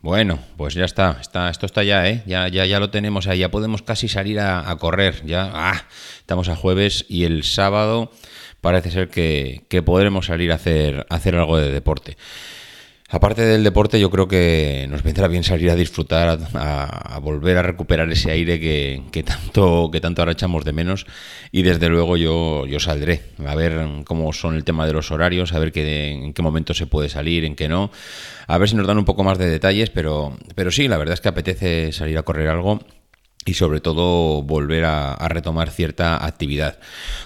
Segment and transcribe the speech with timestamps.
[0.00, 2.22] Bueno, pues ya está, está esto está ya, ¿eh?
[2.24, 5.84] Ya, ya, ya lo tenemos ahí, ya podemos casi salir a, correr, ya, ah,
[6.20, 8.12] estamos a jueves y el sábado
[8.60, 12.16] parece ser que, que podremos salir a hacer, a hacer algo de deporte.
[13.10, 17.62] Aparte del deporte, yo creo que nos vendrá bien salir a disfrutar, a, volver a
[17.62, 21.06] recuperar ese aire que, tanto, que tanto ahora echamos de menos.
[21.50, 25.54] Y desde luego yo, yo saldré a ver cómo son el tema de los horarios,
[25.54, 27.90] a ver qué, en qué momento se puede salir, en qué no.
[28.46, 31.14] A ver si nos dan un poco más de detalles, pero, pero sí, la verdad
[31.14, 32.80] es que apetece salir a correr algo
[33.48, 36.78] y sobre todo volver a, retomar cierta actividad.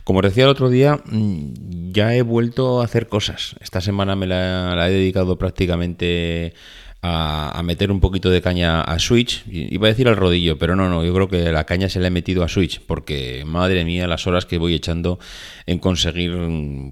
[0.05, 3.57] Como decía el otro día, mm, ya he vuelto a hacer cosas.
[3.61, 6.55] Esta semana me la, he dedicado prácticamente
[7.03, 9.45] a, meter un poquito de caña a Switch.
[9.49, 12.07] Iba a decir al rodillo, pero no, no, yo creo que la caña se la
[12.07, 15.19] he metido a Switch, porque madre mía, las horas que voy echando
[15.67, 16.33] en conseguir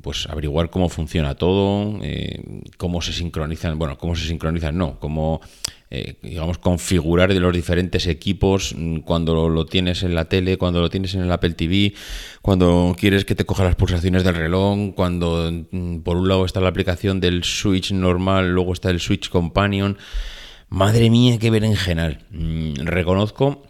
[0.02, 2.42] pues averiguar cómo funciona todo, eh,
[2.76, 5.41] cómo se sincronizan, bueno, cómo se sincronizan, no, cómo
[5.92, 10.80] eh, digamos, configurar de los diferentes equipos mm, cuando lo tienes en la tele, cuando
[10.80, 11.94] lo tienes en el Apple TV,
[12.42, 16.60] cuando quieres que te coja las pulsaciones del reloj, cuando mm, por un lado está
[16.60, 19.98] la aplicación del Switch normal, luego está el Switch Companion.
[20.69, 22.25] Madre mía, qué berenjenal.
[22.30, 23.64] Mm, reconozco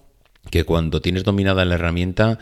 [0.50, 2.38] que cuando tienes dominada la herramienta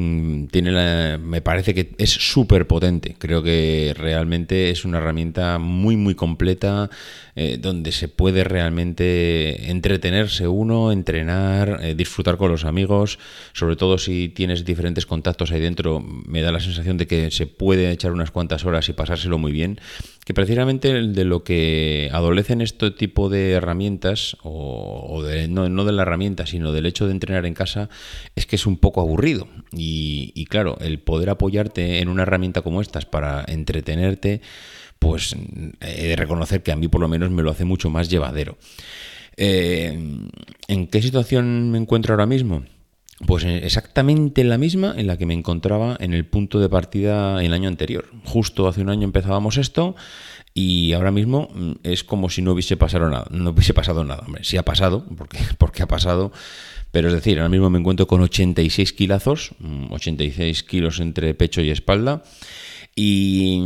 [0.00, 3.16] Mm, tiene me parece que es súper potente.
[3.18, 6.88] Creo que realmente es una herramienta muy, muy completa
[7.36, 13.18] eh, donde se puede realmente entretenerse uno, entrenar, eh, disfrutar con los amigos.
[13.52, 17.46] Sobre todo si tienes diferentes contactos ahí dentro, me da la sensación de que se
[17.46, 19.80] puede echar unas cuantas horas y pasárselo muy bien.
[20.24, 26.02] Que precisamente de lo que adolecen este tipo de herramientas, o, no, no de la
[26.02, 27.90] herramienta, sino del hecho de entrenar en casa,
[28.34, 29.48] es que es un poco aburrido.
[29.72, 34.40] Y, claro, el poder apoyarte en una herramienta como estas para entretenerte,
[34.98, 35.36] pues
[35.80, 38.58] he de reconocer que a mí por lo menos me lo hace mucho más llevadero.
[39.36, 39.96] Eh,
[40.68, 42.64] ¿En qué situación me encuentro ahora mismo?
[43.26, 47.52] Pues exactamente la misma en la que me encontraba en el punto de partida el
[47.52, 48.06] año anterior.
[48.24, 49.94] Justo hace un año empezábamos esto
[50.54, 53.26] y ahora mismo mm, es como si no hubiese pasado nada.
[53.30, 54.22] No hubiese pasado nada.
[54.26, 56.32] Hombre, sí ha pasado, porque, porque ha pasado,
[56.90, 59.52] pero es decir, ahora mismo me encuentro con 86 kilazos,
[59.90, 62.22] 86 mm, kilos entre pecho y espalda.
[62.96, 63.58] Y,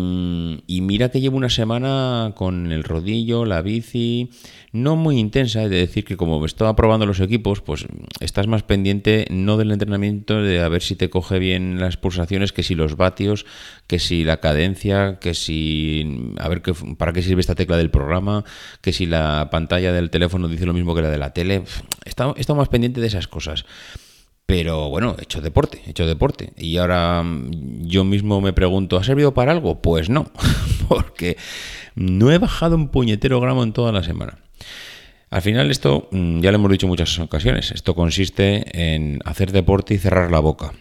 [0.69, 4.31] mira que llevo una semana con el rodillo, la bici,
[4.71, 7.87] no muy intensa, es decir que como estaba probando los equipos, pues
[8.21, 12.53] estás más pendiente no del entrenamiento, de a ver si te coge bien las pulsaciones,
[12.53, 13.47] que si los vatios,
[13.87, 17.91] que si la cadencia, que si a ver qué, para qué sirve esta tecla del
[17.91, 18.45] programa,
[18.83, 21.65] que si la pantalla del teléfono dice lo mismo que la de la tele.
[22.05, 23.65] Estado, más pendiente de esas cosas.
[24.47, 26.53] Pero bueno, he hecho deporte, he hecho deporte.
[26.57, 29.81] Y ahora mm, yo mismo me pregunto, ¿ha servido para algo?
[29.81, 30.31] Pues no,
[30.89, 31.37] porque
[31.95, 34.39] no he bajado un puñetero gramo en toda la semana.
[35.31, 39.51] Al final esto, mm, ya lo hemos dicho en muchas ocasiones, esto consiste en hacer
[39.51, 40.73] deporte y cerrar la boca.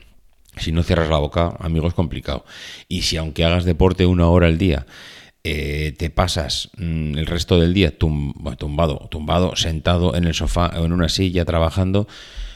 [0.57, 2.45] Si no cierras la boca, amigo, es complicado.
[2.87, 4.85] Y si aunque hagas deporte una hora al día,
[5.45, 10.85] eh, te pasas mm, el resto del día tumbado, tumbado, sentado en el sofá o
[10.85, 12.07] en una silla trabajando,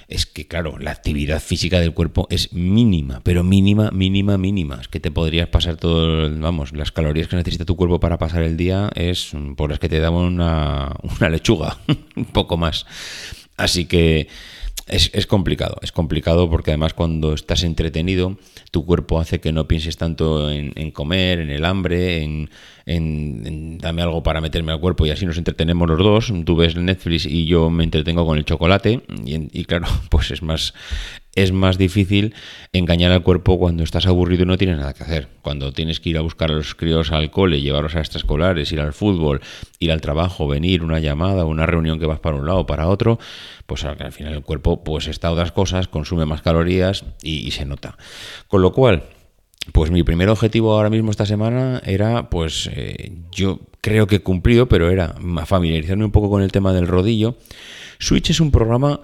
[0.08, 4.80] es que, claro, la actividad física del cuerpo es mínima, pero mínima, mínima, mínima.
[4.80, 8.44] Es que te podrías pasar todo, vamos, las calorías que necesita tu cuerpo para pasar
[8.44, 11.78] el día es por las que te damos una, una lechuga,
[12.16, 12.86] un poco más.
[13.58, 14.30] Así que
[14.88, 18.38] es, complicado, es complicado porque además cuando estás entretenido,
[18.72, 22.50] tu cuerpo hace que no pienses tanto en, comer, en el hambre, en,
[22.86, 26.34] en, dame algo para meterme al cuerpo y así nos entretenemos los dos.
[26.46, 30.42] Tú ves Netflix y yo me entretengo con el chocolate y, y claro, pues es
[30.42, 30.74] más,
[31.38, 32.34] es más difícil
[32.74, 35.28] engañar al cuerpo cuando estás aburrido y no tienes nada que hacer.
[35.44, 38.80] Cuando tienes que ir a buscar a los críos al cole, llevarlos a extraescolares, ir
[38.80, 39.42] al fútbol,
[39.78, 42.88] ir al trabajo, venir, una llamada, una reunión que vas para un lado o para
[42.88, 43.20] otro,
[43.68, 47.98] pues al final el cuerpo pues está otras cosas, consume más calorías y, se nota.
[48.48, 49.04] Con lo cual,
[49.74, 54.68] pues mi primer objetivo ahora mismo esta semana era, pues eh, yo creo que cumplido,
[54.68, 55.14] pero era
[55.46, 57.38] familiarizarme un poco con el tema del rodillo.
[58.00, 59.02] Switch es un programa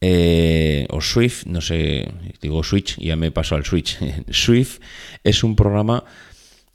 [0.00, 3.98] eh, o Swift, no sé, digo Switch, ya me paso al Switch.
[4.30, 4.80] Swift
[5.24, 6.04] es un programa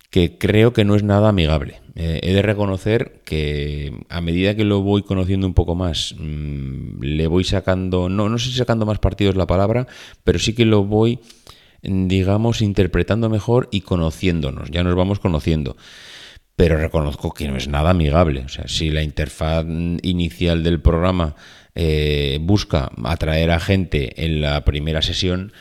[0.09, 1.79] que creo que no es nada amigable.
[1.95, 7.01] Eh, he de reconocer que a medida que lo voy conociendo un poco más, mm,
[7.01, 9.88] le voy sacando, no, no sé si sacando más partidos la palabra,
[10.23, 11.19] pero sí que lo voy,
[11.81, 15.77] digamos, interpretando mejor y conociéndonos, ya nos vamos conociendo.
[16.62, 18.44] Pero reconozco que no es nada amigable.
[18.46, 19.66] O sea, si la interfaz
[20.04, 21.36] inicial del programa
[21.74, 25.54] eh, busca atraer a gente en la primera sesión,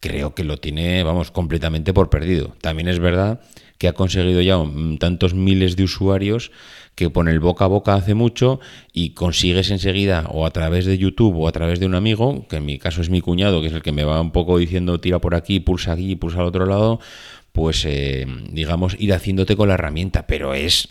[0.00, 2.56] creo que lo tiene, vamos, completamente por perdido.
[2.60, 3.40] También es verdad
[3.78, 4.60] que ha conseguido ya
[4.98, 6.50] tantos miles de usuarios
[6.96, 8.58] que pone el boca a boca hace mucho
[8.92, 12.56] y consigues enseguida o a través de YouTube o a través de un amigo, que
[12.56, 14.98] en mi caso es mi cuñado, que es el que me va un poco diciendo
[14.98, 16.98] tira por aquí, pulsa aquí, pulsa al otro lado,
[17.58, 20.90] pues eh, digamos ir haciéndote con la herramienta, pero es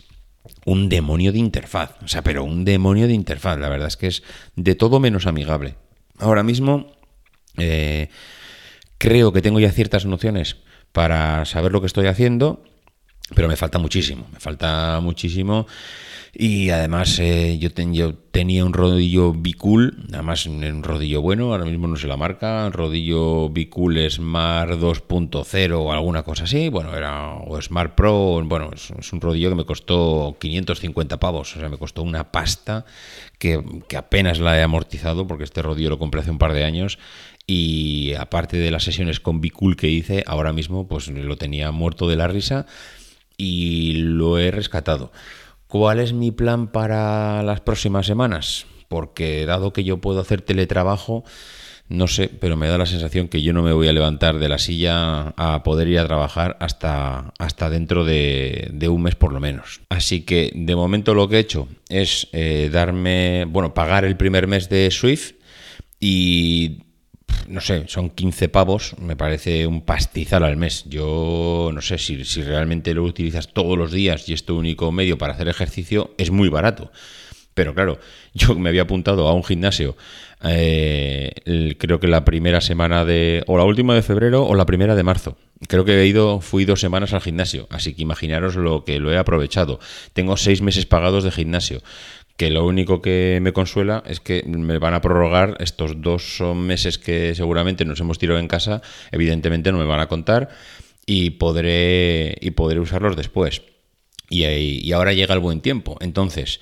[0.66, 4.06] un demonio de interfaz, o sea, pero un demonio de interfaz, la verdad es que
[4.06, 4.22] es
[4.54, 5.76] de todo menos amigable.
[6.18, 6.92] Ahora mismo
[7.56, 8.10] eh,
[8.98, 10.58] creo que tengo ya ciertas nociones
[10.92, 12.62] para saber lo que estoy haciendo
[13.34, 15.66] pero me falta muchísimo, me falta muchísimo.
[16.34, 21.96] Y además eh, yo, tenía un rodillo Bicool, además un rodillo bueno, ahora mismo no
[21.96, 27.94] sé la marca, rodillo Bicool Smart 2.0 o alguna cosa así, bueno, era o Smart
[27.94, 32.30] Pro, bueno, es, un rodillo que me costó 550 pavos, o sea, me costó una
[32.30, 32.84] pasta
[33.38, 36.64] que, que apenas la he amortizado porque este rodillo lo compré hace un par de
[36.64, 36.98] años
[37.46, 42.06] y aparte de las sesiones con Bicool que hice, ahora mismo pues lo tenía muerto
[42.06, 42.66] de la risa
[43.38, 45.10] y lo he rescatado.
[45.68, 48.66] ¿Cuál es mi plan para las próximas semanas?
[48.88, 51.24] Porque dado que yo puedo hacer teletrabajo,
[51.88, 54.48] no sé, pero me da la sensación que yo no me voy a levantar de
[54.48, 59.40] la silla a poder ir a trabajar hasta, hasta dentro de, un mes por lo
[59.40, 59.80] menos.
[59.88, 64.46] Así que de momento lo que he hecho es eh, darme, bueno, pagar el primer
[64.46, 65.32] mes de Swift
[66.00, 66.87] y
[67.48, 70.84] no sé, son 15 pavos, me parece un pastizal al mes.
[70.86, 75.18] Yo no sé si, realmente lo utilizas todos los días y es tu único medio
[75.18, 76.92] para hacer ejercicio, es muy barato.
[77.54, 77.98] Pero claro,
[78.34, 79.96] yo me había apuntado a un gimnasio,
[80.44, 84.94] eh, creo que la primera semana de, o la última de febrero o la primera
[84.94, 85.36] de marzo.
[85.66, 89.12] Creo que he ido, fui dos semanas al gimnasio, así que imaginaros lo que lo
[89.12, 89.80] he aprovechado.
[90.12, 91.82] Tengo seis meses pagados de gimnasio
[92.38, 96.96] que lo único que me consuela es que me van a prorrogar estos dos meses
[96.96, 98.80] que seguramente nos hemos tirado en casa,
[99.10, 100.48] evidentemente no me van a contar
[101.04, 103.62] y podré, y podré usarlos después.
[104.30, 105.96] Y, ahora llega el buen tiempo.
[106.00, 106.60] Entonces,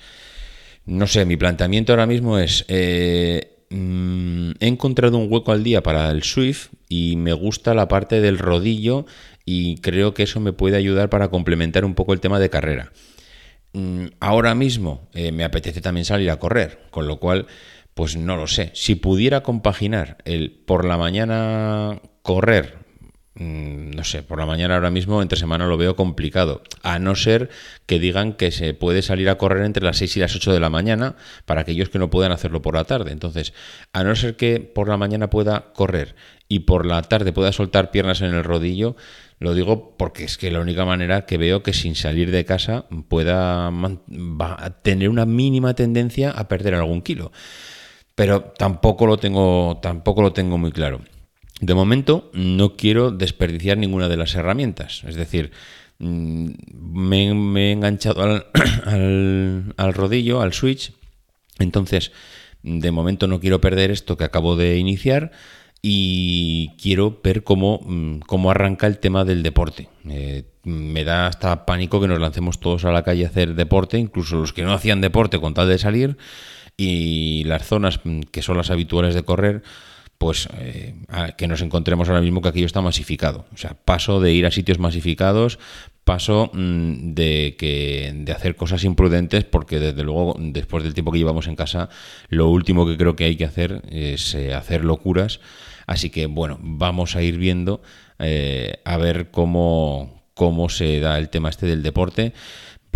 [0.87, 2.65] no sé, mi planteamiento ahora mismo es...
[2.69, 7.87] Eh, mm, he encontrado un hueco al día para el Swift y me gusta la
[7.87, 9.05] parte del rodillo
[9.45, 12.91] y creo que eso me puede ayudar para complementar un poco el tema de carrera.
[13.73, 17.47] Mm, ahora mismo eh, me apetece también salir a correr, con lo cual,
[17.93, 18.71] pues no lo sé.
[18.73, 22.86] Si pudiera compaginar el por la mañana correr,
[23.39, 27.49] no sé, por la mañana ahora mismo, entre semana lo veo complicado, a no ser
[27.85, 30.59] que digan que se puede salir a correr entre las 6 y las 8 de
[30.59, 33.11] la mañana para aquellos que no puedan hacerlo por la tarde.
[33.11, 33.53] Entonces,
[33.93, 36.15] a no ser que por la mañana pueda correr
[36.47, 38.95] y por la tarde pueda soltar piernas en el rodillo,
[39.39, 42.85] lo digo porque es que la única manera que veo que sin salir de casa
[43.07, 43.71] pueda
[44.81, 47.31] tener una mínima tendencia a perder algún kilo.
[48.15, 51.01] Pero tampoco lo tengo, tampoco lo tengo muy claro.
[51.59, 55.03] De momento no quiero desperdiciar ninguna de las herramientas.
[55.07, 55.51] Es decir,
[55.99, 58.21] mm, me, he enganchado
[58.85, 60.93] al, al rodillo, al switch.
[61.59, 62.11] Entonces,
[62.63, 65.31] de momento no quiero perder esto que acabo de iniciar
[65.81, 69.89] y quiero ver cómo, mm, cómo arranca el tema del deporte.
[70.09, 73.97] Eh, me da hasta pánico que nos lancemos todos a la calle a hacer deporte,
[73.97, 76.17] incluso los que no hacían deporte con tal de salir,
[76.75, 79.63] y las zonas mm, que son las habituales de correr,
[80.17, 80.95] pues eh,
[81.37, 83.45] que nos encontremos ahora mismo que aquello está masificado.
[83.53, 85.59] O sea, paso de ir a sitios masificados,
[86.03, 91.19] paso mm, de, que, de hacer cosas imprudentes, porque desde luego, después del tiempo que
[91.19, 91.89] llevamos en casa,
[92.29, 95.39] lo último que creo que hay que hacer es eh, hacer locuras
[95.87, 97.81] Así que bueno, vamos a ir viendo
[98.19, 102.33] eh, a ver cómo, cómo se da el tema este del deporte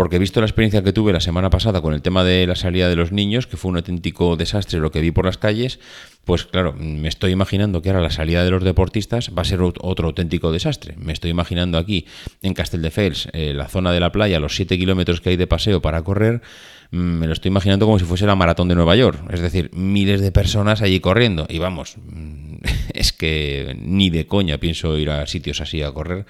[0.02, 2.90] porque visto la experiencia que tuve la semana pasada con el tema de la salida
[2.90, 5.80] de los niños, que fue un auténtico desastre lo que vi por las calles,
[6.26, 9.62] pues claro, me estoy imaginando que ahora la salida de los deportistas va a ser
[9.62, 10.96] otro auténtico desastre.
[10.98, 12.08] Me estoy imaginando aquí
[12.42, 15.84] en Castelldefels, eh, la zona de la playa, los 7 kilómetros que hay de paseo
[15.84, 16.42] para correr,
[16.90, 19.70] mm, me lo estoy imaginando como si fuese la maratón de Nueva York, es decir,
[19.72, 21.46] miles de personas allí corriendo.
[21.48, 22.56] Y vamos, mm,
[22.96, 26.26] es que ni de coña pienso ir a sitios así a correr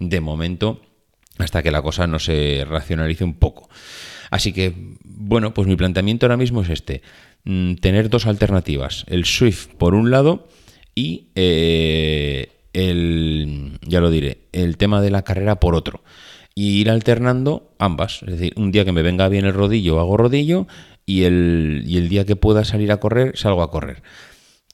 [0.00, 0.80] de momento
[1.42, 3.68] hasta que la cosa no se racionalice un poco.
[4.30, 4.72] Así que,
[5.04, 7.02] bueno, pues mi planteamiento ahora mismo es este.
[7.44, 9.04] Mm, tener dos alternativas.
[9.08, 10.48] El Swift por un lado
[10.94, 16.02] y eh, el, ya lo diré, el tema de la carrera por otro.
[16.54, 18.22] Y ir alternando ambas.
[18.22, 20.66] Es decir, un día que me venga bien el rodillo, hago rodillo
[21.06, 24.02] y el, y el día que pueda salir a correr, salgo a correr.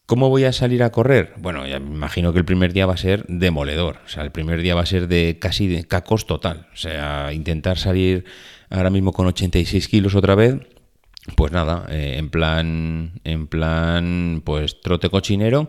[0.09, 1.35] ¿Cómo voy a salir a correr?
[1.37, 3.99] Bueno, ya me imagino que el primer día va a ser demoledor.
[4.07, 6.67] O sea, el primer día va a ser de casi de cacos total.
[6.73, 8.25] O sea, intentar salir
[8.71, 10.61] ahora mismo con 86 kilos otra vez.
[11.37, 15.69] Pues nada, eh, en plan, en plan, pues trote cochinero.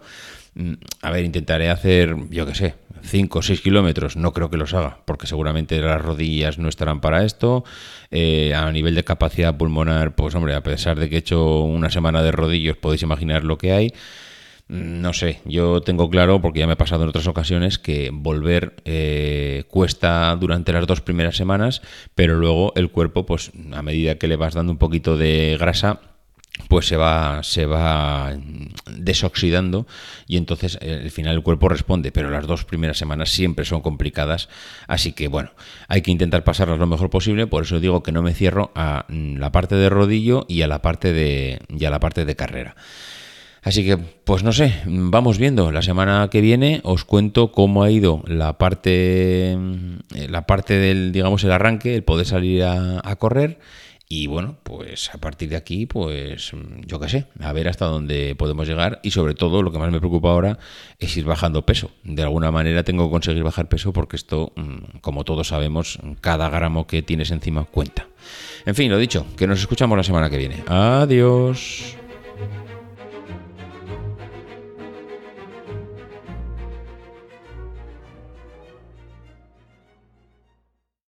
[0.53, 4.15] Mm, a ver, intentaré hacer, yo qué sé, 5 o 6 kilómetros.
[4.15, 7.65] No creo que los haga, porque seguramente las rodillas no estarán para esto.
[8.09, 11.89] Eh, a nivel de capacidad pulmonar, pues hombre, a pesar de que he hecho una
[11.89, 13.93] semana de rodillos, podéis imaginar lo que hay.
[14.69, 18.75] No sé, yo tengo claro, porque ya me ha pasado en otras ocasiones, que volver
[18.85, 21.81] eh, cuesta durante las dos primeras semanas,
[22.13, 26.01] pero luego el cuerpo, pues a medida que le vas dando un poquito de grasa,
[26.67, 28.37] pues se va, se va
[28.85, 29.87] desoxidando
[30.27, 33.81] y entonces eh, al final el cuerpo responde, pero las dos primeras semanas siempre son
[33.81, 34.49] complicadas,
[34.87, 35.49] así que bueno,
[35.87, 39.07] hay que intentar pasarlas lo mejor posible, por eso digo que no me cierro a
[39.09, 42.75] la parte de rodillo y a la parte de, y a la parte de carrera.
[43.61, 45.71] Así que, pues no sé, vamos viendo.
[45.71, 49.57] La semana que viene os cuento cómo ha ido la parte, eh,
[50.29, 53.59] la parte del, digamos, el arranque, el poder salir a, correr.
[54.11, 56.51] Y bueno, pues a partir de aquí, pues
[56.87, 58.99] yo qué sé, a ver hasta dónde podemos llegar.
[59.03, 60.57] Y sobre todo, lo que más me preocupa ahora
[60.97, 61.91] es ir bajando peso.
[62.03, 66.49] De alguna manera tengo que conseguir bajar peso porque esto, mm, como todos sabemos, cada
[66.49, 68.07] gramo que tienes encima cuenta.
[68.65, 70.63] En fin, lo dicho, que nos escuchamos la semana que viene.
[70.67, 71.95] Adiós.